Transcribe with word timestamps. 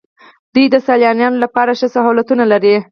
دوی 0.53 0.65
د 0.73 0.75
سیلانیانو 0.87 1.41
لپاره 1.45 1.71
ښه 1.79 1.87
سهولتونه 1.95 2.43
لري. 2.51 2.73